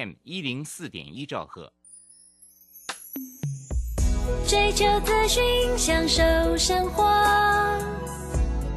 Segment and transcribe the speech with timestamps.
[0.00, 1.70] M 一零四点一兆赫。
[4.48, 5.44] 追求资讯，
[5.76, 6.22] 享受
[6.56, 7.04] 生活，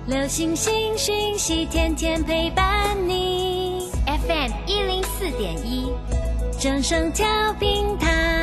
[0.06, 3.90] 流星星讯息，天天陪伴你。
[4.06, 5.94] FM 一零四点一，
[6.60, 8.43] 正声调平台。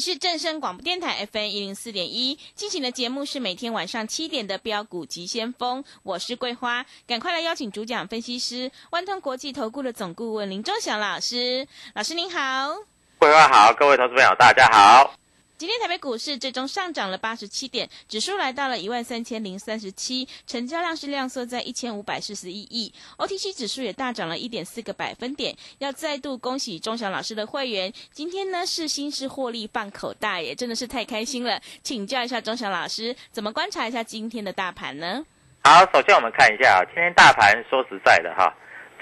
[0.00, 12.74] 是正声广播电台 FM 一零四点一，进行的节目是每天晚上七点的标股及先锋，我是桂花，赶快来邀请主讲分析师万通国际投顾的总顾问林忠祥老师，老师您好，
[13.18, 15.19] 桂花好，各位投资朋友大家好。
[15.60, 25.54] 今天台北股市最终上涨了八十七点，指数来到了一万三千零三十七，成交量是量缩在一千五百四十一亿，OTC 指数也大涨了一点四个百分点。
[25.76, 31.60] 要再度恭喜钟祥老师的会员，今天呢是新式获利放口袋耶，真的是太开心了。
[31.82, 35.22] 请教一下钟祥老师，怎么观察一下今天的大盘呢？
[35.62, 38.50] 好，首先我们看一下今天大盘，说实在的哈，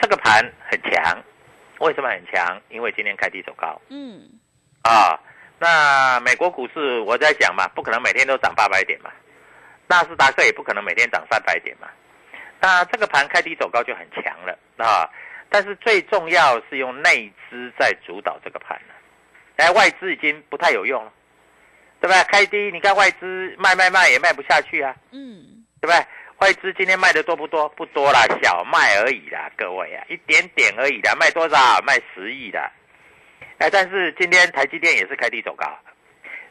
[0.02, 1.22] 这个盘很强，
[1.78, 2.60] 为什么很强？
[2.68, 3.80] 因为今天开低走高。
[3.91, 4.28] 嗯，
[4.82, 5.16] 啊。
[5.58, 9.10] 那美国股市我在讲嘛，不可能每天都涨八百点嘛，
[9.86, 11.88] 纳斯达克也不可能每天涨三百点嘛。
[12.60, 15.08] 那这个盘开低走高就很强了啊，
[15.48, 18.94] 但是最重要是用内资在主导这个盘了，
[19.56, 21.12] 哎，外资已经不太有用了，
[22.00, 22.22] 对不对？
[22.24, 26.06] 开低，你看外资卖卖卖也卖不下去啊，嗯，对不对？
[26.38, 27.68] 外资今天卖的多不多？
[27.70, 31.80] 不多啦，小卖而已啦，各位啊，一点点而已啦，卖多少？
[31.84, 32.70] 卖十亿的。
[33.58, 35.66] 哎，但是今天台积电也是开低走高，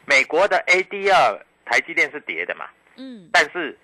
[0.06, 2.68] 美国的 ADR 台积电是跌的嘛？
[2.98, 3.78] 嗯，但是，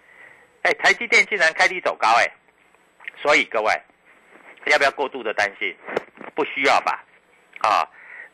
[0.63, 2.27] 哎，台积电竟然开低走高，哎，
[3.21, 3.71] 所以各位
[4.65, 5.75] 要不要过度的担心？
[6.35, 7.03] 不需要吧？
[7.59, 7.87] 啊，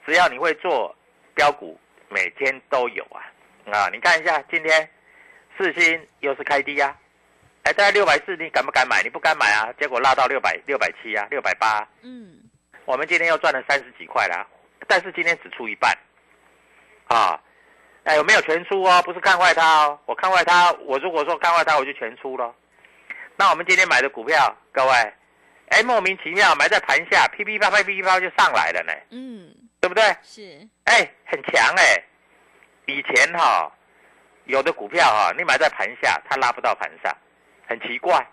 [0.06, 0.96] 只要你会做
[1.36, 1.80] 标股，
[2.10, 3.22] 每天都有啊
[3.72, 3.90] 啊！
[3.94, 4.90] 你看一下今天
[5.58, 6.98] 四星又是开低呀，
[7.64, 9.04] 哎，在六百四，你敢不敢买？
[9.04, 12.40] 你不敢买啊，结果拉到六百六百七啊，六百八，嗯，
[12.86, 14.48] 我们今天又赚了三十几块啦。
[14.90, 15.96] 但是今天只出一半，
[17.10, 17.40] 啊，
[18.06, 19.00] 哎，有没有全出哦？
[19.04, 22.52] 不是看坏它哦，我看坏它，我如果说看坏它，我就全出了。
[23.36, 24.92] 那我们今天买的股票，各位，
[25.68, 30.04] 哎，莫名其妙买在盘下，噼噼啪啪噼噼啪就上来了呢，嗯，对不对？
[30.24, 32.04] 是，哎，很强哎。
[32.88, 33.72] 以前哈，
[34.46, 37.16] 有的股票哈，你买在盘下，它拉不到盘上，
[37.68, 38.26] 很奇怪，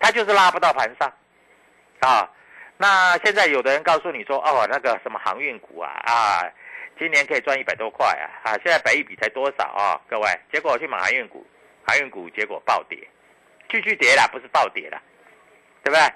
[0.00, 1.12] 它就是拉不到盘上，
[2.00, 2.28] 啊。
[2.82, 6.42] 那现在有的人告诉你说，哦，那个什么航运股啊，啊，
[6.98, 10.00] 今年可以赚一百多块啊，啊，现在百亿比才多少啊？
[10.08, 11.46] 各位，结果我去买航运股，
[11.86, 12.98] 航运股结果暴跌，
[13.70, 15.00] 继续跌啦，不是暴跌啦，
[15.84, 16.12] 对不对？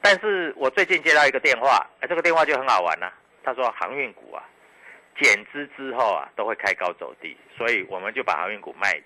[0.00, 3.12] 但是我最近接到一个电话，这个电话就很好玩呐、
[3.42, 4.42] 他说航运股啊，
[5.20, 8.98] 减资之后啊，都会开高走低，所以我们就把航运股卖，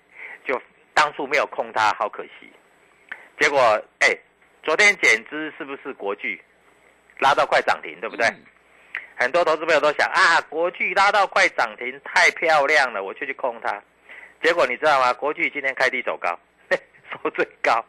[0.47, 0.57] 就
[0.93, 2.49] 当初没有空它，好可惜。
[3.41, 3.59] 结果，
[3.99, 4.17] 哎。
[4.63, 6.41] 昨天减资是不是国巨
[7.19, 8.25] 拉到快涨停，对不对？
[8.27, 8.45] 嗯
[9.21, 13.83] 很多投资朋友都想啊，国巨拉到快涨停，太漂亮了，我就去空它。
[14.41, 15.11] 结果你知道吗？
[15.11, 16.39] 国巨今天开低走高，
[17.11, 17.83] 收最高。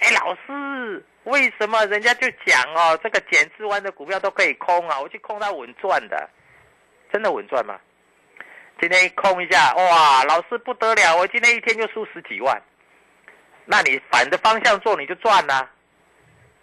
[0.00, 4.98] 哎，老师，为什么人家就讲哦，这个减资完的股票都可以空啊？
[5.00, 6.28] 我去空它稳赚的，
[7.12, 7.78] 真的稳赚吗？
[8.80, 12.60] 今天一空一下，哇，老师不得了，我今天一天就输十几万。
[13.66, 15.70] 那你反着方向做，你就赚啦、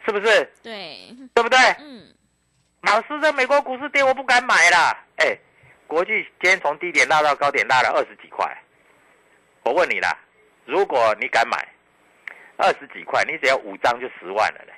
[0.07, 0.49] 是不是？
[0.63, 1.59] 对，对不对？
[1.79, 2.15] 嗯，
[2.83, 4.97] 老师，这美国股市跌，我不敢买啦。
[5.17, 5.37] 哎，
[5.85, 8.49] 国际今天从低点拉到高点，拉了二十几块。
[9.63, 10.17] 我问你啦，
[10.63, 11.57] 如果你敢买
[12.55, 14.73] 二十几块，你只要五张就十万了嘞，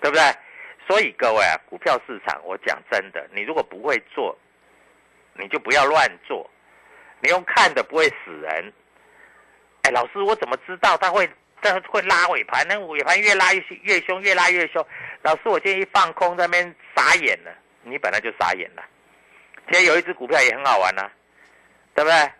[0.00, 0.22] 对不对？
[0.88, 4.34] 所以各位啊，股票市场，我讲真的，你如果不会做，
[5.34, 6.50] 你就不要乱做。
[7.20, 8.72] 你用看的不会死人。
[9.82, 11.28] 哎，老师，我怎么知道它会
[11.62, 12.66] 这会拉尾盘？
[12.68, 14.86] 那尾盘越拉越越凶，越拉越凶。
[15.22, 17.50] 老师，我今天一放空，在那边傻眼了。
[17.82, 18.82] 你本来就傻眼了。
[19.70, 21.10] 今天有一只股票也很好玩呐、
[21.94, 22.30] 对不对？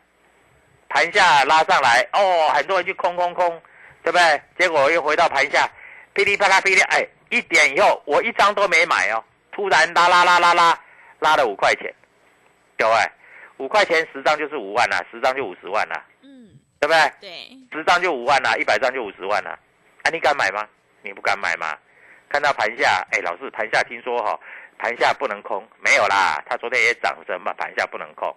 [0.89, 3.61] 盘下拉上来，哦，很多人去空空空，
[4.05, 4.41] 对不对？
[4.57, 5.69] 结果又回到盘下，
[6.15, 10.79] 噼里啪啦噼里，哎，一点以后我一张都没买哦，突然拉拉拉拉拉，
[11.19, 11.93] 拉了五块钱，
[12.79, 12.95] 各位，
[13.57, 16.16] 五块钱十张就是五万啦，十张就五十万啦，嗯，
[16.81, 17.13] 对不对？
[17.21, 19.59] 对，十张就五万啦，一百张就五十万啦。
[20.03, 20.67] 啊，你敢买吗？
[21.03, 21.77] 你不敢买吗？
[22.29, 24.39] 看到盘下，哎，老师，盘下听说哈、
[24.79, 28.35] 盘下不能空，没有啦，他昨天也涨什么，盘下不能空，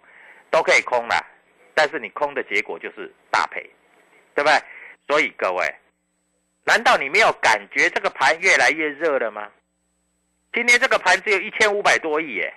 [0.52, 1.18] 都可以空啦，
[1.74, 3.62] 但是你空的结果就是大赔，
[4.36, 4.62] 对不对？
[5.08, 5.76] 所以各位，
[6.66, 9.50] 难道你没有感觉这个盘越来越热了吗？
[10.54, 12.54] 今天这个盘只有一千五百多亿，耶，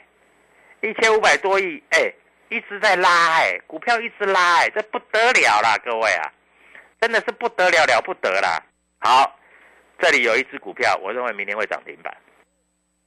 [0.82, 2.12] 一千五百多亿，哎，
[2.52, 3.08] 一直在拉，
[3.38, 6.30] 哎，股票一直拉，哎，这不得了啦，各位啊，
[7.00, 8.62] 真的是不得了了不得啦。
[9.00, 9.38] 好，
[9.98, 12.14] 这里有一只股票，我认为明天会涨停板。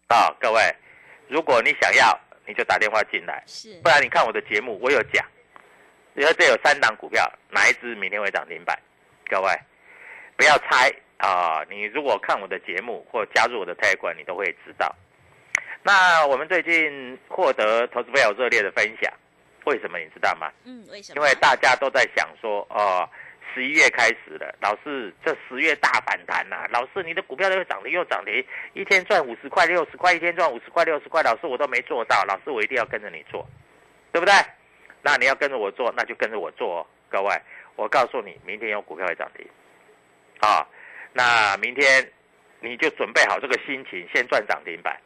[0.07, 0.75] 啊、各位，
[1.27, 5.23] 如果你想要，你就打电话进来，是不然你看我的节目，我有讲，
[6.15, 8.75] 因为这有三档股票，哪一只明天会涨停板？
[9.29, 9.51] 各位
[10.35, 14.93] 不要猜啊、你如果看我的节目或加入我的 Telegram，你都会知道。
[15.81, 19.11] 那我们最近获得投资朋友热烈的分享，
[19.65, 20.51] 为什么你知道吗？
[20.63, 21.17] 嗯，为什么？
[21.17, 23.07] 因为大家都在想说，哦，
[23.53, 33.47] 十一月开始了，老师这十月大反弹呐、老师你的股票又涨停又涨停，一天赚五十块六十块，一天赚五十块六十块，老师我都没做到，老师我一定要跟着你做，
[34.11, 34.33] 对不对？
[35.01, 37.35] 那你要跟着我做，那就跟着我做哦，各位，
[37.75, 39.47] 我告诉你，明天有股票会涨停，
[40.41, 40.67] 啊，
[41.13, 42.11] 那明天
[42.59, 44.99] 你就准备好这个心情，先赚涨停板。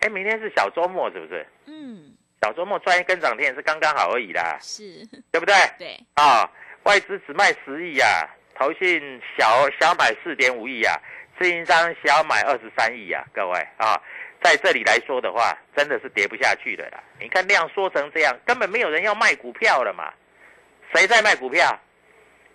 [0.00, 1.46] 哎，明天是小周末是不是？
[1.66, 2.11] 嗯，
[2.42, 5.54] 小周末赚一根涨停也是刚刚好而已啦，是，对不对？
[5.78, 6.50] 对，啊，
[6.82, 8.28] 外资只卖十亿啊，
[8.58, 10.92] 投信小小买四点五亿啊，
[11.38, 13.94] 自营商小买二十三亿啊，各位啊，
[14.42, 17.00] 在这里来说的话，真的是跌不下去的啦。
[17.20, 20.12] 你看量缩成这样，根本没有人要卖股票了嘛，
[20.92, 21.78] 谁在卖股票？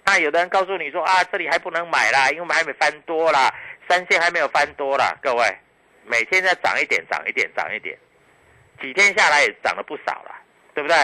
[0.05, 3.53] 那有的人告诉你说啊，这里还不能买啦，因为还没翻多啦，
[3.87, 5.57] 三线还没有翻多啦，各位，
[6.05, 7.97] 每天在涨一点，涨一点，涨一点，
[8.79, 10.35] 几天下来也涨了不少了，
[10.73, 10.95] 对不对？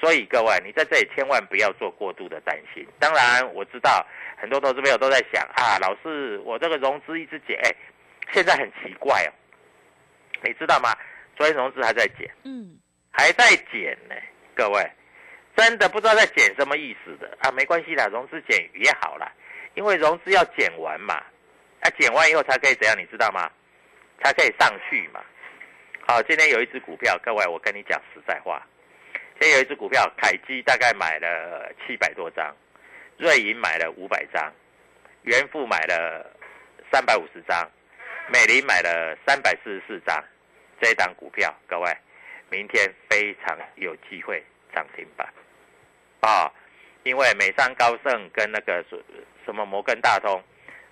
[0.00, 2.86] 所以各位，你在这里千万不要做过度的担心。
[2.98, 4.06] 当然，我知道
[4.38, 7.70] 很多投资朋友都在想啊，老师，我这个融资一直减，哎，
[8.32, 9.30] 现在很奇怪哦，
[10.42, 10.96] 你知道吗？
[11.36, 12.78] 昨天融资还在减，嗯，
[13.10, 14.14] 还在减呢，
[14.54, 14.90] 各位，
[15.54, 17.50] 真的不知道在减什么意思的啊？
[17.52, 19.30] 没关系啦，融资减也好啦，
[19.74, 21.22] 因为融资要减完嘛，
[21.80, 23.50] 啊，减完以后才可以怎样，你知道吗？
[24.22, 25.22] 才可以上去嘛。
[26.06, 28.66] 好，今天有一只股票，各位，我跟你讲实在话，
[29.38, 32.54] 今天有一只股票，凯基大概买了七百多张，
[33.16, 34.52] 瑞银买了五百张，
[35.22, 36.28] 元富买了
[36.90, 37.70] 三百五十张，
[38.28, 40.24] 美林买了三百四十四张。
[40.80, 41.96] 这一档股票，各位，
[42.50, 44.42] 明天非常有机会
[44.74, 45.28] 涨停板
[46.20, 46.50] 啊！
[47.04, 49.00] 因为美商高盛跟那个什
[49.44, 50.42] 什么摩根大通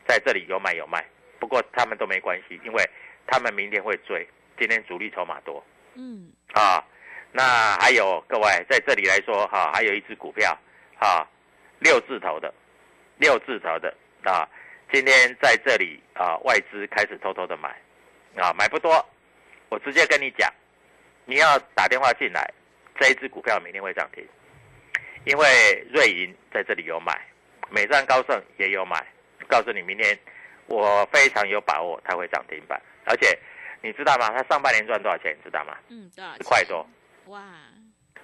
[0.06, 1.04] 在这里有买有卖，
[1.40, 2.84] 不过他们都没关系，因为
[3.26, 4.28] 他们明天会追，
[4.58, 5.64] 今天主力筹码多
[5.94, 6.84] 嗯，啊。
[7.30, 10.56] 那还有各位在这里来说哈、还有一只股票
[10.98, 11.28] 啊，
[11.78, 12.52] 六字头的，
[13.18, 13.94] 六字头的
[14.24, 14.48] 啊，
[14.90, 17.68] 今天在这里啊，外资开始偷偷的买
[18.34, 19.04] 啊，买不多，
[19.68, 20.50] 我直接跟你讲，
[21.26, 22.50] 你要打电话进来，
[22.98, 24.26] 这一只股票明天会涨停，
[25.24, 27.20] 因为瑞银在这里有买，
[27.68, 29.06] 美商高盛也有买，
[29.46, 30.18] 告诉你明天
[30.66, 33.38] 我非常有把握它会涨停板，而且
[33.80, 34.30] 你知道吗？
[34.30, 35.36] 它上半年赚多少钱？
[35.36, 35.76] 你知道吗？
[35.88, 36.38] 嗯，多少钱？
[36.38, 36.86] 十块多，
[37.26, 37.42] 哇，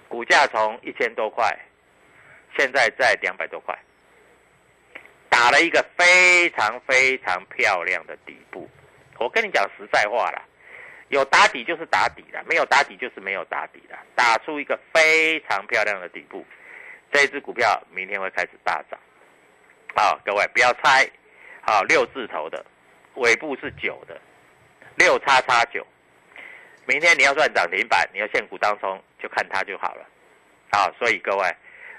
[0.07, 1.57] 股价从一千多块，
[2.57, 3.77] 现在在两百多块，
[5.29, 8.69] 打了一个非常非常漂亮的底部。
[9.17, 10.41] 我跟你讲实在话啦，
[11.07, 16.45] 有打底就是打底了，没有打底就是没有打底了，打出一个非常漂亮的底部。
[17.11, 18.99] 这一只股票明天会开始大涨。
[19.95, 21.09] 好，各位不要猜，
[21.61, 22.65] 好六字头的，
[23.13, 24.19] 尾部是九的，
[24.95, 25.85] 六叉叉九。
[26.85, 30.05] 明天你要赚涨停板，你要现股当中就看它就好了。
[30.71, 31.55] 啊，所以各位，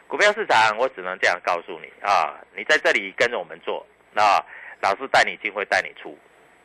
[0.06, 3.84] 股票市场我只能这样告诉你啊，你在这里跟着我们做
[4.14, 4.44] 啊，
[4.80, 6.16] 老师带你进会带你出。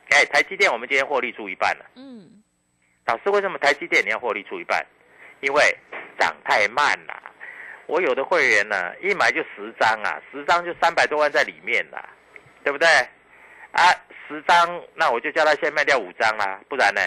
[0.10, 1.86] 哎，台积电我们今天获利出一半了。
[1.96, 2.44] 嗯，
[3.06, 4.86] 老师，为什么台积电你要获利出一半？
[5.40, 5.76] 因为
[6.20, 7.18] 涨太慢了。
[7.88, 12.08] 我有的会员呢，一买就十张啊，十张就三百多万在里面啦，
[12.64, 12.88] 对不对？
[13.72, 13.82] 啊，
[14.32, 17.02] 十张，那我就叫他先卖掉五张啦，不然呢，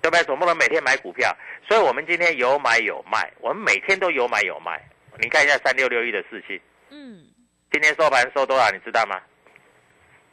[0.00, 0.22] 对不对？
[0.24, 1.34] 总不能每天买股票。
[1.66, 4.80] 所以我们今天有买有卖，我们每天都有买有卖。
[5.18, 6.60] 你看一下三六六一的事情，
[6.90, 7.24] 嗯，
[7.72, 8.70] 今天收盘收多少？
[8.70, 9.20] 你知道吗？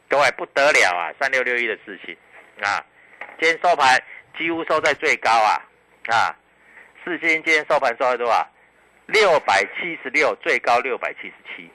[0.08, 1.10] 各位不得了啊！
[1.18, 2.14] 三六六一的事情
[2.60, 2.84] 啊，
[3.40, 3.98] 今天收盘
[4.36, 5.56] 几乎收在最高啊
[6.08, 6.36] 啊！
[7.02, 8.46] 四星今天收盘收在多少？
[9.06, 11.70] 六百七十六，最高六百七十七。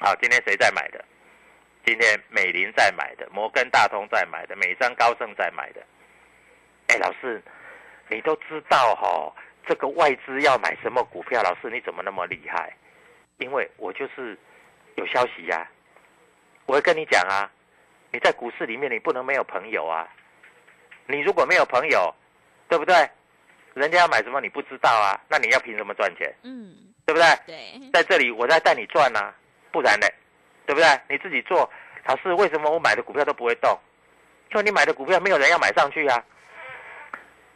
[0.00, 1.04] 好，今天谁在买的？
[1.84, 5.82] 今天美林在买的，摩根大通在买的，美商高盛在买的。
[6.88, 7.42] 哎，老师，
[8.08, 9.32] 你都知道哈、
[9.66, 11.42] 这个外资要买什么股票？
[11.42, 12.72] 老师你怎么那么厉害？
[13.38, 14.38] 因为我就是
[14.96, 15.68] 有消息呀、
[16.66, 17.50] 我会跟你讲啊，
[18.12, 20.08] 你在股市里面你不能没有朋友啊。
[21.06, 22.14] 你如果没有朋友，
[22.68, 22.94] 对不对？
[23.74, 26.34] 人家要买什么你不知道啊，那你要凭什么赚钱？
[26.44, 26.74] 嗯，
[27.04, 27.26] 对不对？
[27.46, 29.34] 对，在这里我在带你赚呐、
[29.70, 30.06] 不然呢，
[30.66, 31.00] 对不对？
[31.08, 31.70] 你自己做，
[32.04, 33.78] 老师为什么我买的股票都不会动？
[34.50, 36.24] 因为你买的股票没有人要买上去啊。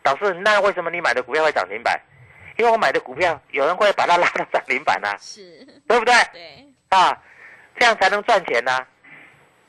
[0.04, 2.00] 老师，那为什么你买的股票会涨停板？
[2.56, 6.12] 因为我买的股票有人会把它拉到涨停板啊，是，对不对？
[6.32, 7.16] 对，啊，
[7.78, 8.84] 这样才能赚钱呐、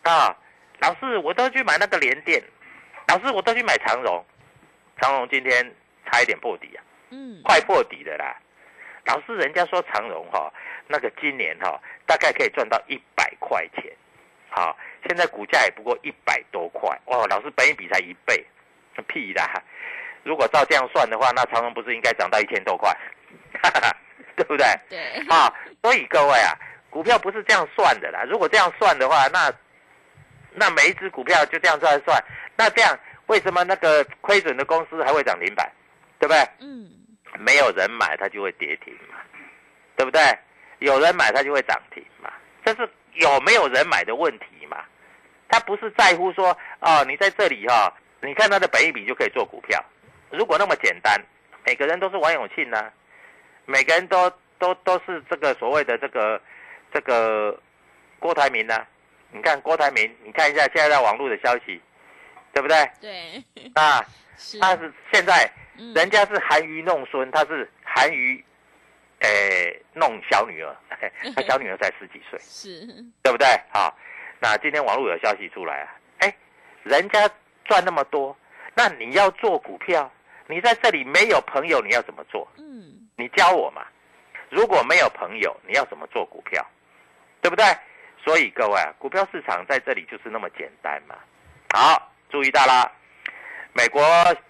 [0.03, 0.35] 啊。
[0.79, 2.41] 老师，我都去买那个联电，
[3.07, 4.25] 老师我都去买长荣，
[4.99, 6.83] 长荣今天差一点破底啊。
[7.11, 8.35] 嗯，快破底的啦。
[9.05, 10.51] 老师，人家说长荣哈、
[10.91, 13.85] 那个今年哈、大概可以赚到一百块钱，
[14.49, 14.75] 好、
[15.07, 18.43] 现在股价也不过一百多块，哦，老师，本一比才一倍，
[19.07, 19.45] 屁啦！
[20.23, 22.89] 如果照这样算的话，那长荣不是应该涨到一千多块，
[23.61, 23.95] 哈哈哈，
[24.35, 24.65] 对不对？
[24.89, 25.53] 对，啊，
[25.83, 26.57] 所以各位啊，
[26.89, 28.23] 股票不是这样算的啦。
[28.23, 29.53] 如果这样算的话，那
[30.55, 32.19] 那每一只股票就这样算算，
[32.57, 35.71] 那这样为什么那个亏损的公司还会涨停板，
[36.17, 36.41] 对不对？
[36.61, 36.89] 嗯，
[37.37, 39.19] 没有人买，它就会跌停嘛，
[39.95, 40.19] 对不对？
[40.79, 42.31] 有人买，它就会涨停嘛，
[42.65, 44.77] 这是有没有人买的问题嘛？
[45.49, 49.83] 它不是在乎说哦，你在这里哈、你看它的本益比就可以做股票。
[50.29, 51.19] 如果那么简单，
[51.65, 52.91] 每个人都是王永庆呐、
[53.65, 56.39] 每个人都都都是这个所谓的这个
[56.93, 57.59] 这个
[58.19, 58.85] 郭台铭呐、
[59.31, 61.81] 你看郭台铭，你看一下现在在网络的消息，
[62.53, 62.89] 对不对？
[63.01, 63.43] 对，
[63.73, 64.05] 啊，
[64.37, 68.43] 是，他是现在嗯人家是含鱼弄孙，他是含鱼，
[69.21, 70.75] 诶、弄小女儿，
[71.35, 72.85] 他小女儿才十几岁， 是，
[73.21, 73.47] 对不对？
[73.71, 73.97] 好，
[74.39, 76.35] 那今天网络有消息出来啊，哎，
[76.83, 77.29] 人家
[77.65, 78.35] 赚那么多，
[78.75, 80.09] 那你要做股票，
[80.47, 82.47] 你在这里没有朋友，你要怎么做？
[82.57, 83.85] 嗯，你教我嘛。
[84.49, 86.65] 如果没有朋友，你要怎么做股票？
[87.41, 87.65] 对不对？
[88.23, 91.15] 所以各位啊，股票市场在这里就是那么简单嘛。
[91.73, 92.91] 好，注意到啦，
[93.73, 94.01] 美国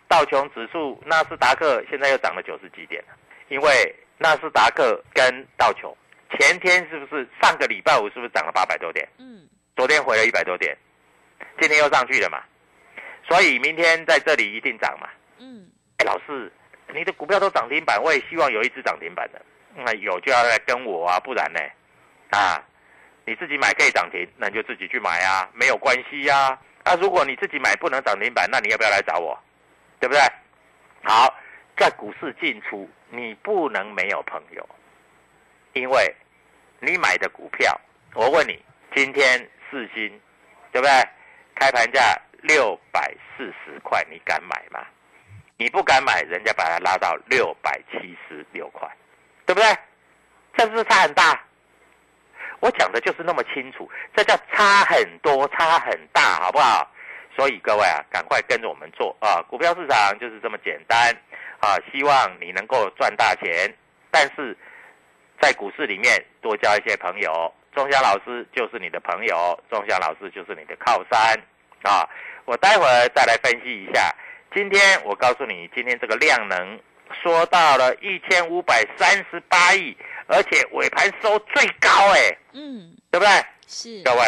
[0.08, 3.18] 道琼指数、纳斯达克现在又涨了九十几点了，
[3.50, 5.96] 因为纳斯达克跟道琼
[6.38, 9.08] 前天是不是上个礼拜五是不是涨了八百多点？
[9.18, 10.78] 嗯，昨天回了一百多点，
[11.60, 12.44] 今天又上去了嘛，
[13.28, 15.10] 所以明天在这里一定涨嘛。
[15.40, 16.52] 嗯，哎，老师，
[16.94, 19.42] 你的股票都涨停板，我也希望有一只涨停板的。
[19.74, 21.60] 那有就要来跟我啊，不然呢？
[22.32, 22.62] 啊，
[23.26, 26.94] 你自己买可以涨停，那你就自己去买啊，没有关系呀、啊。
[26.96, 29.40] 如果你自己买不能涨停板，那你要不要来找我？
[30.00, 30.22] 对不对？
[31.04, 31.34] 好，
[31.80, 34.68] 在股市进出，你不能没有朋友，
[35.72, 36.14] 因为
[36.80, 37.80] 你买的股票，
[38.14, 38.62] 我问你，
[38.94, 39.40] 今天
[39.72, 40.22] 四星，
[40.74, 40.92] 对不对？
[41.56, 44.86] 开盘价六百四十块，你敢买吗？
[45.56, 48.90] 你不敢买，人家把它拉到六百七十六块，
[49.46, 49.78] 对不对？
[50.58, 51.42] 这是不是差很大？
[52.60, 56.86] 我讲的就是那么清楚，这叫差很多，差很大，好不好？
[57.36, 59.42] 所以各位啊，赶快跟着我们做啊！
[59.44, 61.16] 股票市场就是这么简单
[61.60, 61.78] 啊！
[61.92, 63.74] 希望你能够赚大钱，
[64.12, 64.56] 但是
[65.42, 67.54] 在股市里面多交一些朋友。
[67.76, 71.40] 钟祥老师就是你的朋友，钟祥老师就是你的靠山
[71.84, 72.08] 啊！
[72.46, 74.14] 我待会儿再来分析一下。
[74.56, 76.80] 今天我告诉你，今天这个量能
[77.22, 79.96] 说到了一千五百三十八亿，
[80.28, 83.46] 而且尾盘收最高，哎，嗯，对不对？
[83.68, 84.22] 是，各位，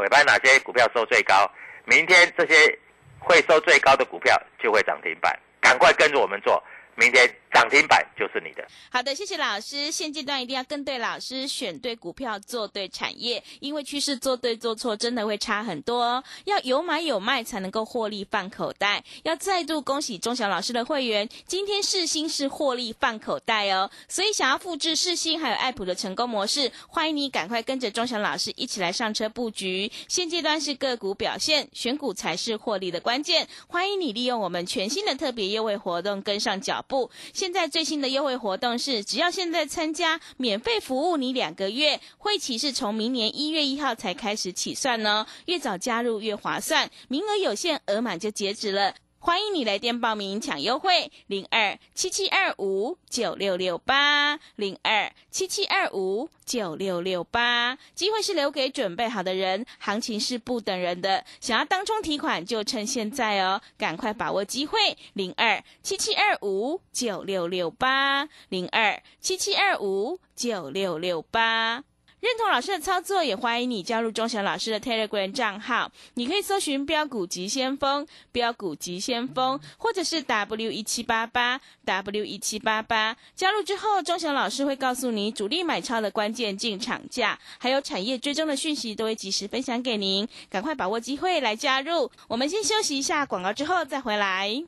[0.00, 1.48] 尾盘哪些股票收最高？
[1.84, 2.78] 明天这些
[3.20, 6.62] 会收最高的股票就会涨停板，赶快跟着我们做，
[6.94, 8.66] 明天涨停板就是你的。
[8.90, 9.92] 好的，谢谢老师。
[9.92, 16.24] 现阶段一定要跟对老师，选对股票，做对产业，因为趋势做对做错真的会差很多哦。
[16.46, 19.04] 要有买有卖才能够获利放口袋。
[19.22, 23.88] 要再度恭喜钟祥老师的会员，今天世新是获利放口袋哦。
[24.08, 29.90] 所以想要复制世新还有爱普的成功模式，欢迎你赶快跟着钟祥老师一起来上车布局。
[30.08, 33.46] 现阶段是个股表现，选股才是获利的关键。
[33.68, 37.08] 欢迎你利用我们全新的特别优惠活动跟上脚步。
[37.44, 48.94] 现在最新的优惠活动是，只要现在参加，免费服务你两个月，会期是从明年一月一号才开始起算呢，越早加入越划算，名额有限，额满就截止了。
[49.24, 57.78] 欢迎你来电报名抢优惠，零二七七二五九六六八，零二七七二五九六六八。
[57.94, 61.24] 机会是留给准备好的人，行情是不等人的。
[61.40, 64.78] 想要当冲提款就趁现在哦，赶快把握机会，
[65.14, 71.82] 零二七七二五九六六八，零二七七二五九六六八。
[72.24, 75.92] 认同老师的操作，也欢迎你加入钟祥老师的 Telegram 账号。
[76.14, 83.14] 你可以搜寻“标股急先锋”、“标股急先锋”，或者是 W 一七八八 W 一七八八。
[83.36, 90.26] 加入之后，钟祥老师会告诉你主力买超的关键进场价，还有产业追踪的讯息，都会及时分享给您。
[90.48, 92.10] 赶快把握机会来加入。
[92.28, 94.64] 我们先休息一下广告，之后再回来。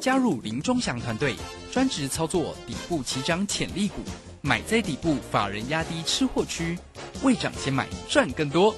[0.00, 1.34] 加入林钟祥团队，
[1.72, 3.96] 专职操作底部起涨潜力股。
[4.40, 6.78] 买在底部，法人压低吃货区，
[7.22, 8.74] 未涨先买赚更多。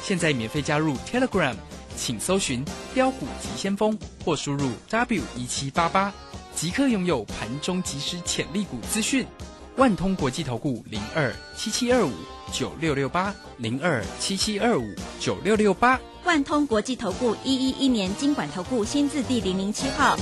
[0.00, 1.54] 现在免费加入 Telegram，
[1.96, 2.64] 请搜寻
[2.94, 6.12] “标股急先锋”或输入 W 一七八八，
[6.54, 9.26] 即刻拥有盘中即时潜力股资讯。
[9.76, 12.12] 万通国际投顾零二七七二五
[12.52, 14.84] 九六六八零二七七二五
[15.18, 15.98] 九六六八。
[16.24, 20.16] 万通国际投顾一一一年经管投顾新字第零零七号。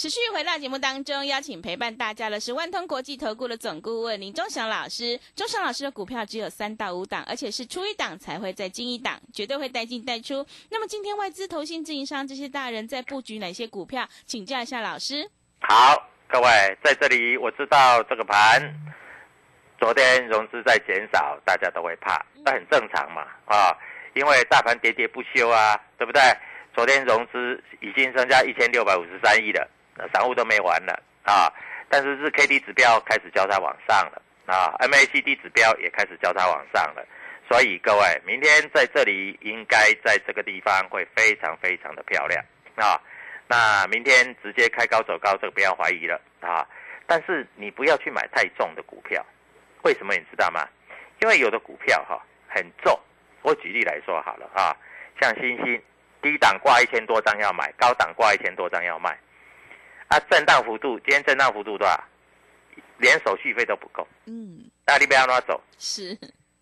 [0.00, 5.20] 持续回到节目当中，邀请陪伴大家的是万通国际投顾的总顾问林忠祥老师。
[5.36, 10.46] 忠祥老师的股票只有三到五档，而且是出一档才会再进一档，绝对会带进带出。
[10.70, 14.08] 那么今天外资、投信、自营商这些大人在布局哪些股票？
[14.24, 15.30] 请教一下老师。
[15.68, 15.94] 好，
[16.30, 16.48] 各位
[16.82, 18.58] 在这里，我知道这个盘
[19.78, 23.76] 昨天融资在减少，大家都会怕，那很正常嘛啊，
[24.14, 26.22] 因为大盘喋喋不休啊，对不对？
[26.74, 29.70] 昨天融资已经增加一千六百五十三亿了。
[30.12, 31.52] 散户都没完了啊！
[31.88, 37.06] 但是日 K D 指标开始交叉往上了啊，M A C D 指标也开始交叉往上了，
[37.48, 42.44] 所以各位明天在这里应该在这个地方会非常非常的漂亮
[42.76, 43.00] 啊！
[43.48, 46.66] 那明天直接开高走高，这个不要怀疑了啊！
[47.06, 49.24] 但是你不要去买太重的股票，
[49.82, 50.68] 为什么你知道吗？
[51.20, 52.98] 因为有的股票哈很重，
[53.42, 54.76] 我举例来说好了啊，
[55.20, 55.82] 像星星
[56.22, 59.18] 低档挂一千多张要买，高档挂一千多张要卖。
[60.10, 61.98] 它震荡幅度，今天震荡幅度多少？
[62.98, 64.06] 连手续费都不够。
[64.26, 66.14] 嗯，那你不要拿走，是，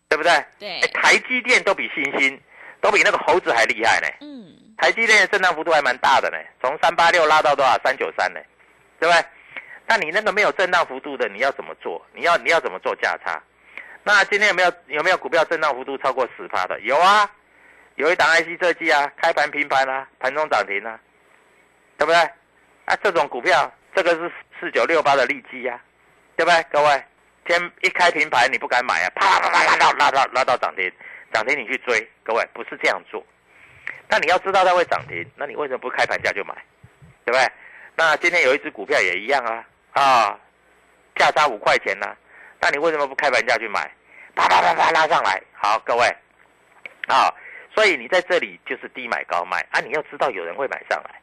[0.08, 0.44] 对不对？
[0.58, 0.80] 对。
[0.92, 2.40] 台积电都比星星，
[2.80, 4.06] 都比那个猴子还厉害呢。
[4.20, 4.54] 嗯。
[4.76, 7.76] 台积电的震荡幅度还蛮大的呢，从三八六拉到多少？
[7.82, 8.38] 三九三呢，
[9.00, 9.24] 对不对？
[9.86, 12.04] 那你那个没有震荡幅度的，你要怎么做？
[12.14, 13.42] 你要你要怎么做价差？
[14.04, 16.78] 那今天有没有有没有股票震荡幅度超过十趴的？
[16.80, 17.28] 有啊，
[17.96, 21.00] 有一档 IC 设计啊，开盘平盘啊，盘中涨停啊，
[21.96, 22.30] 对不对？
[22.88, 25.78] 啊，这种股票，这个是四九六八的利基呀，
[26.36, 26.62] 对不对？
[26.72, 27.04] 各位，
[27.44, 30.90] 天一开平盘你不敢买啊，啪啪啪拉到拉到拉到涨停，
[31.32, 33.22] 涨停你去追，各位不是这样做。
[34.08, 36.54] 那你要知道它会涨停，那你为什么不开盘价就买，
[37.26, 37.46] 对不对？
[37.94, 40.40] 那今天有一只股票也一样啊，啊，
[41.16, 42.06] 价差五块钱呢，
[42.58, 43.90] 那你为什么不开盘价去买？
[44.34, 46.06] 啪啪啪啪拉上来，好，各位，
[47.08, 47.28] 啊，
[47.74, 51.17] 所以你在这里就是低买高卖啊，你要知道有人会买上来。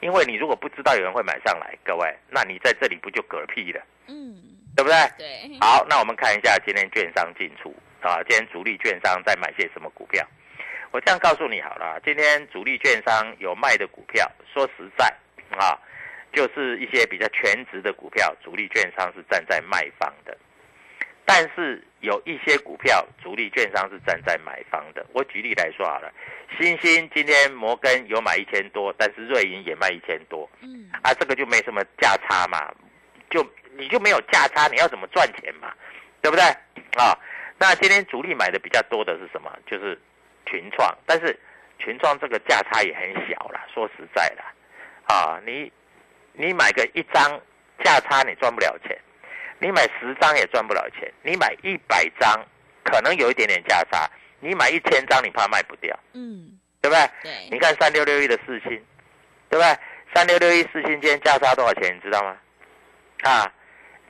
[0.00, 3.80] 因为你如果不知道有人会买上来，各位，那你在这里不就嗝屁了？
[4.06, 4.34] 嗯，
[4.76, 4.96] 对不对？
[5.18, 5.58] 对。
[5.60, 10.26] 好，那我们看一下今天券商进出啊，今天主力券商在买些什么股票？
[10.90, 15.06] 我这样告诉你好了，今天主力券商有卖的股票，说实在
[15.50, 15.76] 啊，
[16.32, 20.36] 就是一些比较全值的股票，主力券商是站在卖方的。
[21.28, 25.04] 但是有一些股票，主力券商是站在买方的。
[25.12, 26.10] 我举例来说好了，
[26.58, 32.74] 新兴今天摩根有买一千多，但是瑞银也卖一千多，嗯，啊，这个就没什么价差嘛，
[33.28, 35.70] 就你就没有价差，你要怎么赚钱嘛，
[36.22, 36.42] 对不对？
[36.96, 37.12] 啊，
[37.58, 39.54] 那今天主力买的比较多的是什么？
[39.66, 40.00] 就是
[40.46, 41.38] 群创，但是
[41.78, 44.42] 群创这个价差也很小啦，说实在的，
[45.14, 45.70] 啊，你
[46.32, 47.38] 你买个一张
[47.84, 48.98] 价差，你赚不了钱。
[49.60, 52.38] 你买十张也赚不了钱，你买一百张
[52.84, 54.08] 可能有一点点价差，
[54.40, 57.10] 你买一千张你怕卖不掉，嗯，对不对？
[57.22, 57.48] 对。
[57.50, 58.70] 你看三六六一的四星，
[59.50, 59.78] 对不对？
[60.14, 61.94] 三六六一四星今天价差多少钱？
[61.96, 62.36] 你知道吗？
[63.22, 63.52] 啊，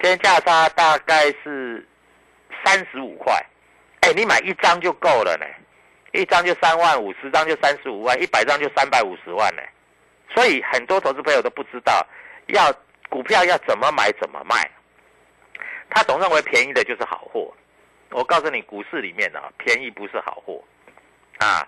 [0.00, 1.87] 今天价差大概是
[2.64, 3.34] 三十五块，
[4.02, 5.46] 哎，你买一张就够了呢，
[6.12, 9.62] 一张就三万五，十张就三十五万，一百张就三百五十万呢。
[10.34, 12.06] 所以很多投资朋友都不知道，
[12.48, 12.70] 要
[13.08, 14.70] 股票要怎么买怎么卖。
[15.90, 17.53] 他总认为便宜的就是好货，
[18.11, 20.62] 我告诉你，股市里面啊，便宜不是好货，
[21.38, 21.66] 啊，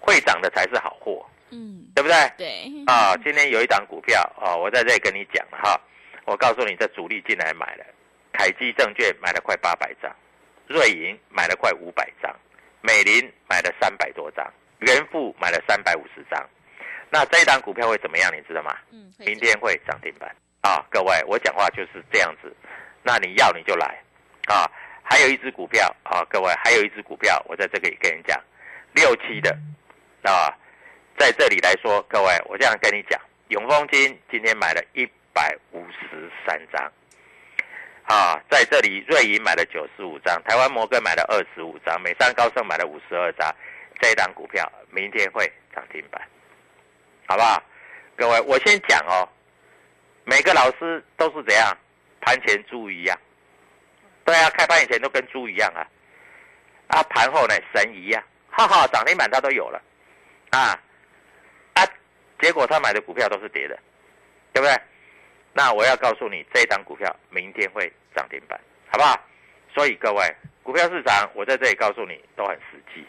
[0.00, 2.32] 会涨的才是好货，嗯，对不对？
[2.36, 2.84] 对。
[2.86, 5.80] 啊，今天有一档股票啊，我在这里跟你讲了哈，
[6.24, 7.84] 我告诉你，这主力进来买了，
[8.32, 10.14] 凯基证券买了快八百张，
[10.66, 12.34] 瑞银买了快五百张，
[12.80, 14.46] 美林买了三百多张，
[14.80, 16.48] 元富买了三百五十张。
[17.10, 18.32] 那这一档股票会怎么样？
[18.34, 18.74] 你知道吗？
[18.90, 20.82] 嗯，明天会涨停板啊！
[20.90, 22.54] 各位，我讲话就是这样子。
[23.02, 24.00] 那你要你就来
[24.46, 24.70] 啊！
[25.02, 28.40] 还有一只股票啊，各位，还有一只股票，我在这里跟你讲，
[28.94, 29.50] 六七的
[30.22, 30.54] 啊，
[31.18, 36.92] 在这里来说，各位，我这样跟你讲，永丰金今天买了一百五十三张
[38.04, 43.54] 啊，在这里瑞银买了九十五张，台湾摩根买了二十五张，美商高盛买了五十二张，
[44.00, 46.22] 这一档股票明天会涨停板。
[47.26, 47.62] 好不好？
[48.16, 49.28] 各位，我先讲哦。
[50.24, 51.76] 每个老师都是怎样，
[52.22, 53.18] 盘前猪一样。
[54.24, 55.84] 对啊，开盘以前都跟猪一样啊。
[56.86, 59.82] 啊，盘后呢神一样，哈哈，涨停板他都有了。
[60.50, 60.78] 啊
[61.74, 61.82] 啊，
[62.40, 63.78] 结果他买的股票都是跌的，
[64.52, 64.74] 对不对？
[65.54, 69.18] 那我要告诉你，这一档股票明天会涨停板，好不好？
[69.74, 73.06] 所以各位，股票市场我在这里告诉你都很实际，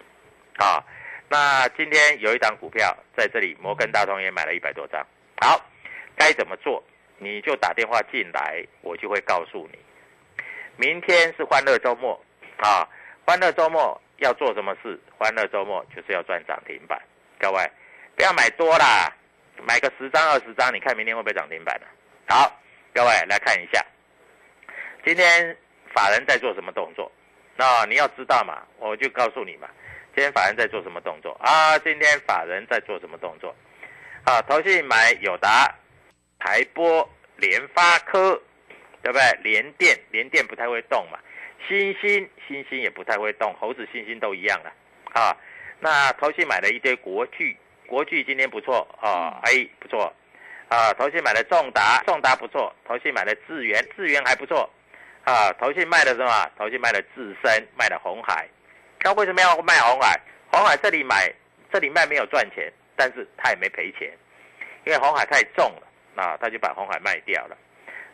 [0.58, 0.84] 啊。
[1.30, 5.06] 那今天有一档股票在这里，摩根大通也买了一百多张。
[5.41, 5.60] 好，
[6.15, 6.82] 该怎么做？
[7.17, 9.80] 你就打电话进来，我就会告诉你。
[10.76, 12.19] 明天是欢乐周末
[12.58, 12.88] 啊！
[13.26, 14.99] 欢乐周末要做什么事？
[15.17, 17.02] 欢乐周末就是要赚涨停板。
[17.39, 17.71] 各位
[18.15, 19.12] 不要买多啦，
[19.62, 21.88] 买个十张二十张，你看明天会不会涨停板呢？
[22.28, 22.60] 好，
[22.93, 23.86] 各位来看一下，
[25.06, 25.56] 今天
[25.93, 27.12] 法人在做什么动作？
[27.56, 29.69] 那你要知道嘛，我就告诉你嘛。
[30.15, 31.78] 今天法人在做什么动作啊？
[31.80, 33.56] 今天法人在做什么动作？
[34.26, 35.73] 啊，投信买友达、
[36.43, 38.41] 台波、联发科，
[39.01, 39.39] 对不对？
[39.43, 41.17] 联电，联电不太会动嘛。
[41.69, 43.56] 星星，星星也不太会动。
[43.58, 44.73] 猴子、星星都一样了
[45.13, 45.34] 啊。
[45.79, 47.56] 那投信买了一堆国巨，
[47.88, 50.13] 国巨今天不错啊，哎，不错
[50.67, 50.91] 啊。
[50.95, 52.75] 投信买了重达，重达不错。
[52.86, 54.69] 投信买了智源，智源还不错
[55.23, 55.49] 啊。
[55.53, 56.51] 投信卖了什么？
[56.58, 58.45] 投信卖了智深，卖了红海。
[59.01, 60.19] 那为什么要卖红海？
[60.51, 61.34] 红海这里买，
[61.71, 64.12] 这里卖没有赚钱，但是他也没赔钱，
[64.86, 67.58] 因为红海太重了，啊，他就把红海卖掉了。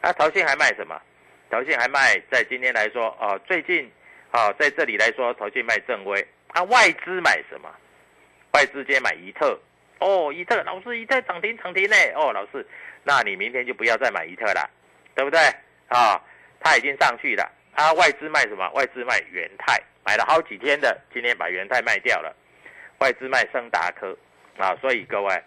[0.01, 0.99] 那投信还卖什么？
[1.49, 3.91] 投信还卖，在今天来说，哦，最近，
[4.31, 6.25] 哦，在这里来说，投信卖正威。
[6.49, 7.69] 啊，外资买什么？
[8.51, 9.59] 外资接买怡特，
[9.99, 12.65] 哦，怡特老师，怡特涨停涨停呢，哦，老师，
[13.03, 14.69] 那你明天就不要再买怡特了，
[15.15, 15.39] 对不对？
[15.88, 16.21] 啊，
[16.59, 17.51] 他已经上去了。
[17.75, 18.69] 啊，外资卖什么？
[18.71, 19.81] 外资卖元泰。
[20.05, 22.35] 买了好几天的，今天把元泰卖掉了，
[22.97, 24.17] 外资卖升达科，
[24.57, 25.43] 啊，所以各位，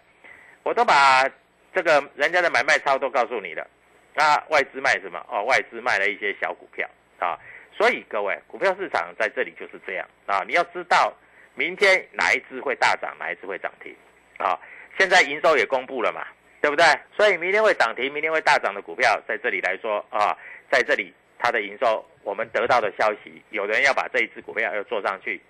[0.62, 1.28] 我都把
[1.74, 3.66] 这个人家的买卖操都告诉你了。
[4.14, 5.24] 那外资卖什么？
[5.28, 7.38] 哦，外资卖了一些小股票啊，
[7.76, 11.12] 所以各位，股票市场在这里就是这样啊，你要知道
[11.54, 13.94] 明天哪一只会大涨，哪一只会涨停
[14.38, 14.58] 啊。
[14.98, 16.26] 现在营收也公布了嘛，
[16.60, 16.84] 对不对？
[17.16, 20.36] 所以明天会涨停，明天会大涨的股票，在这里来说啊，
[20.70, 21.12] 在这里。
[21.44, 25.42] 它的营收，我们得到的消息，有人要把这一只股票要做上去，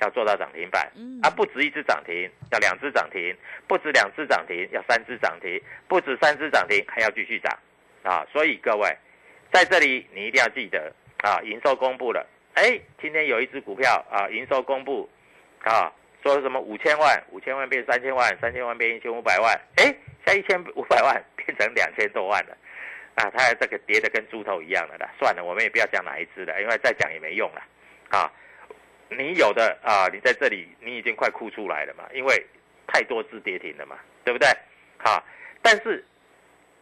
[0.00, 0.90] 要做到涨停板，
[1.22, 3.36] 啊，不止一只涨停，要两只涨停，
[3.66, 7.58] 不止两只涨停，要三只涨停，不止三只涨停，还要继续涨，
[8.02, 8.96] 啊，所以各位
[9.52, 15.08] 在这里你一定要记得啊，营收公布了，哎，今天有一只股票啊，营收公布，
[15.64, 22.56] 啊，说什么五千万，五千万变三千万，三千万变一千五百万，哎，在一千五百万 变成两千多万了。
[23.16, 27.62] 啊，它这个跌的跟猪头一样的啦，算了，我们也不要讲哪一只了，因为再讲也没用了。
[28.08, 28.32] 啊，
[29.10, 32.46] 你有的啊，你在这里你已经快哭出来了嘛，因为
[32.86, 34.48] 太多只跌停了嘛，对不对？
[34.98, 35.22] 啊，
[35.62, 36.04] 但是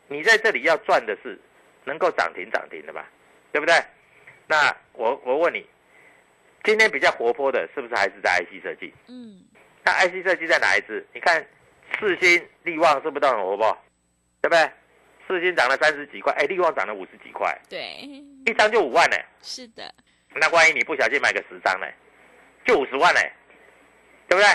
[0.08, 1.38] 你在这里要赚的是
[1.84, 3.04] 能够涨停涨停的嘛，
[3.52, 3.74] 对不对？
[4.46, 5.66] 那我我问你，
[6.64, 8.92] 今天比较活泼的是不是还是在 IC 设计？
[9.08, 9.42] 嗯，
[9.84, 11.06] 那 IC 设计在哪一支？
[11.12, 11.46] 你看
[11.98, 13.78] 四星、力旺是不是都很活泼？
[14.40, 14.70] 对不对？
[15.26, 17.78] 四星涨了三十几块，哎，利旺涨了五十几块，对，
[18.46, 19.16] 一张就五万呢。
[19.42, 19.94] 是的，
[20.34, 21.86] 那万一你不小心买个十张呢，
[22.68, 23.20] 就五十万呢，
[24.28, 24.46] 对不对？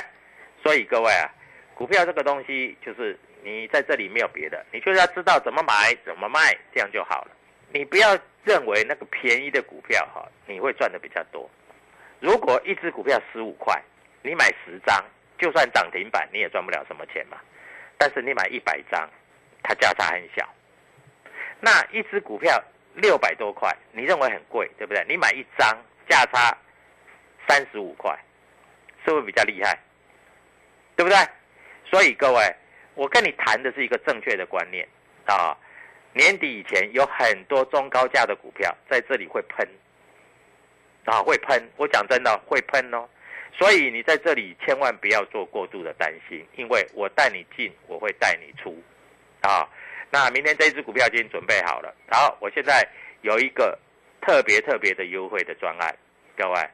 [0.61, 1.27] 所以各位啊，
[1.73, 7.31] 股票这个东西就是你在这里没有别的，你就是要知道怎么买怎么卖，这样就好了。
[7.71, 11.49] 你不要认为那个便宜的股票哈，你会赚的比较多。
[12.19, 13.81] 如果一只股票十五块，
[14.21, 15.03] 你买十张，
[15.39, 17.37] 就算涨停板你也赚不了什么钱嘛。
[17.97, 19.09] 但是你买一百张，
[19.63, 20.47] 它价差很小。
[21.59, 25.03] 那一只股票六百多块，你认为很贵，对不对？
[25.09, 25.75] 你买一张
[26.07, 26.55] 价差
[27.47, 28.17] 三十五块，
[29.05, 29.77] 是不是比较厉害？
[30.95, 31.17] 对不对？
[31.89, 32.55] 所以各位，
[32.95, 34.87] 我跟你谈的是一个正确的观念
[35.25, 35.57] 啊。
[36.13, 39.67] 年底以前有很多中高价的股票在这里会喷
[41.05, 41.61] 啊，会喷。
[41.75, 43.09] 我讲真的会喷哦。
[43.51, 48.81] 所以你在这里千万不要做过度的担心，因为我带你进，我会带你出
[49.41, 49.67] 啊。
[50.11, 52.87] 那明天这一只股票已经准备好了，然后我现在
[53.21, 53.77] 有一个
[54.21, 55.95] 特别特别的优惠的专案，
[56.37, 56.69] 各位，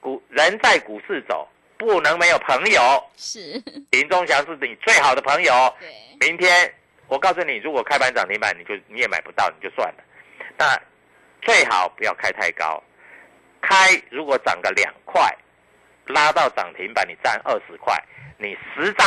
[0.00, 3.10] 股人在股市走，不能没有朋友。
[3.16, 5.52] 是， 林忠祥是你最好的朋友。
[5.78, 5.88] 对，
[6.20, 6.72] 明天
[7.08, 10.04] 我告诉你，如果开盘涨停板，你就你也买不到，你就算了。
[10.58, 10.80] 那
[11.42, 12.82] 最好不要开太高，
[13.60, 15.22] 开如果涨个两块，
[16.06, 17.94] 拉到涨停板，你占二十块，
[18.38, 19.06] 你十张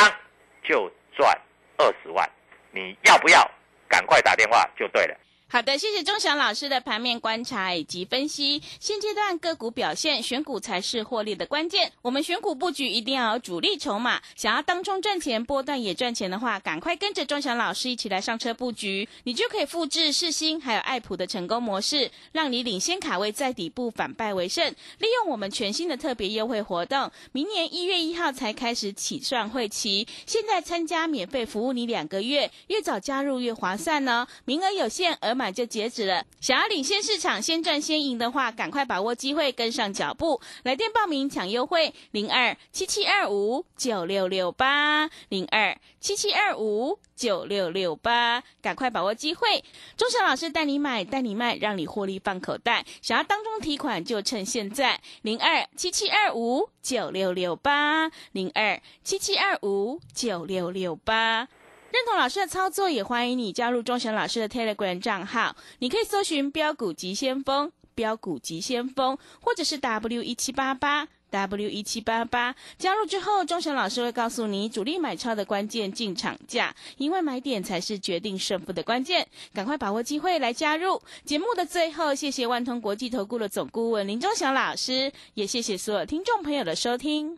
[0.63, 1.37] 就赚
[1.77, 2.29] 二十万。
[2.71, 3.49] 你要不要？
[3.87, 5.15] 赶快打电话就对了。
[5.53, 8.59] 好的，谢谢钟祥老师的盘面观察以及分析。
[8.79, 11.91] 现阶段个股表现，选股才是获利的关键。
[12.01, 24.67] 我们选股布局一定要有主力筹码，想要当中赚钱，波段也赚钱的话，赶快跟着钟祥老师一起来上车布局，你就可以复制世新还有爱普的成功模式，让你领先卡位在底部，反败为胜。
[24.97, 36.25] 利用我们全新的特别优惠活动，明年一月一号才开始起算会期，现在参加免费服务你两个月，越早加入越划算呢，名额有限，额满就截止了。
[36.41, 40.41] 想要领先市场，先赚先赢的话，赶快把握机会，跟上脚步。
[40.63, 49.63] 来电报名抢优惠，零二七七二五九六六八零二七七二五九六六八，赶快把握机会。
[49.95, 52.85] 钟祥老师带你买，带你卖，让你获利放口袋。
[53.01, 61.47] 想要当中提款，就趁现在，零二七七二五九六六八零二七七二五九六六八。
[61.93, 65.55] 认同老师的操作，也欢迎你加入钟祥老师的 Telegram 账号。
[65.77, 72.55] 你可以搜寻“标股急先锋”、“标股急先锋”，或者是 W 一七八八 W 一七八八。
[72.79, 79.27] 加入之后，钟祥老师会告诉你主力买超的关键进场价，因为买点才是决定胜负的关键。
[79.53, 80.99] 赶快把握机会来加入。
[81.23, 87.37] 节目的最后，谢谢万通国际投顾的总顾问林钟祥老师，也谢谢所有听众朋友的收听。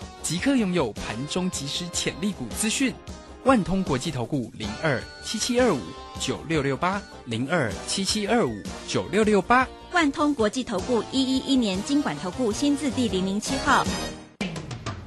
[0.31, 2.93] 即刻拥有盘中即时潜力股资讯，
[3.43, 5.81] 万通国际投顾零二七七二五
[6.21, 13.85] 九六六八零二七七二五九六六八，万通国际投顾一一一年经管投顾新字第零零七号。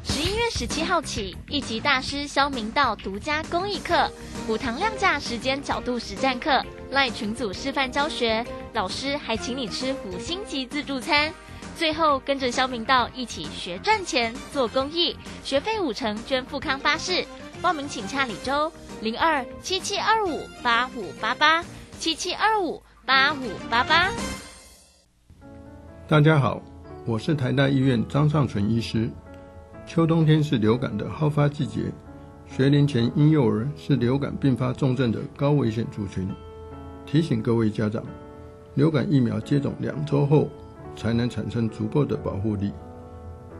[0.03, 4.13] 十一月十七号起，一级大师肖明道独家公益课，
[4.47, 11.33] 五堂量价时间角度实战课，赖群组示范教学，老师还请你吃五星级自助餐。
[11.77, 17.25] 最后跟着肖明道一起学赚钱、做公益，学费五成捐富康巴士。
[17.61, 21.65] 报名请洽李周零二七七二五八五八八
[21.99, 24.13] 七七二五八五八八。
[26.07, 26.63] 大家好，
[27.05, 29.11] 我是台大医院张尚存医师。
[29.85, 31.93] 秋冬天是流感的好发季节，
[32.47, 36.29] 学龄前婴幼儿是流感并发重症的高危险族群。
[37.05, 38.05] 提醒各位家长，
[38.75, 40.49] 流感疫苗接种两周后。
[40.96, 42.72] 才能产生足够的保护力。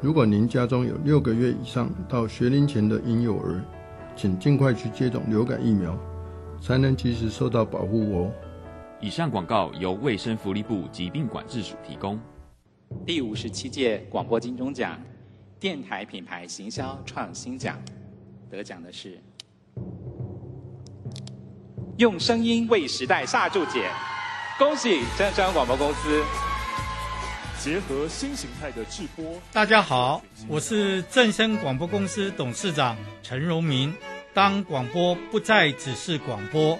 [0.01, 3.63] 如果您家中有六个月以上到学龄前的婴幼儿，
[4.15, 5.99] 请尽快去接种流感疫苗，
[6.61, 8.31] 才能及时受到保护哦。
[9.01, 12.19] 以上广告由卫生福利部疾病管制署提供。
[13.07, 15.01] 第五十七届广播金钟奖
[15.59, 17.77] 电台品牌行销创新奖
[18.51, 19.19] 得奖的是
[21.97, 23.91] 用声音为时代下注解，
[24.59, 26.23] 恭喜真声广播公司。
[27.65, 29.41] 结合新形态的直播。
[29.51, 33.95] 大家好，我是正声广播公司董事长陈荣明。
[34.35, 36.79] 当广播不再只是广播，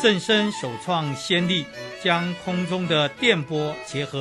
[0.00, 1.66] 正声首创先例，
[2.02, 4.20] 将空中的电波结合